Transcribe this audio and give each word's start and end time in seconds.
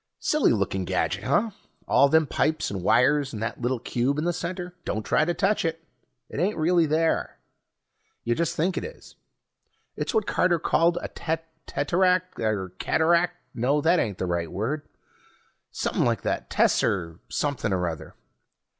Silly 0.17 0.51
looking 0.51 0.83
gadget, 0.83 1.25
huh? 1.25 1.51
All 1.87 2.09
them 2.09 2.25
pipes 2.25 2.71
and 2.71 2.81
wires 2.81 3.33
and 3.33 3.43
that 3.43 3.61
little 3.61 3.77
cube 3.77 4.17
in 4.17 4.23
the 4.23 4.33
center... 4.33 4.73
don't 4.83 5.05
try 5.05 5.25
to 5.25 5.33
touch 5.35 5.63
it, 5.63 5.83
it 6.27 6.39
ain't 6.39 6.57
really 6.57 6.87
there. 6.87 7.37
You 8.23 8.33
just 8.33 8.55
think 8.55 8.77
it 8.77 8.83
is. 8.83 9.15
It's 9.95 10.11
what 10.11 10.25
Carter 10.25 10.57
called 10.57 10.97
a 11.03 11.07
teteract, 11.07 12.39
or 12.39 12.65
a 12.65 12.69
cataract... 12.83 13.35
no, 13.53 13.79
that 13.79 13.99
ain't 13.99 14.17
the 14.17 14.25
right 14.25 14.51
word. 14.51 14.89
Somepin' 15.71 16.03
like 16.03 16.23
that 16.23 16.49
tesser 16.49 17.19
something 17.29 17.71
or 17.71 17.87
other. 17.87 18.15